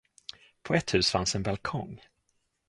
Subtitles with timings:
[0.63, 2.01] På ett hus fanns en balkong.